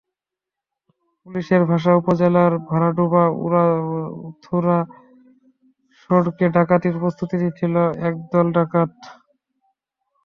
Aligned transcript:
পুলিশের 1.21 1.61
ভাষ্য, 1.69 1.87
উপজেলার 1.99 2.53
ভরাডোবা 2.67 3.23
উথুরা 4.27 4.79
সড়কে 5.99 6.45
ডাকাতির 6.55 6.95
প্রস্তুতি 7.01 7.35
নিচ্ছিল 7.41 7.75
একদল 8.09 8.47
ডাকাত। 8.57 8.91